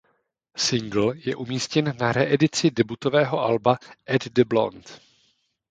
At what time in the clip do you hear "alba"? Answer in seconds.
3.39-3.77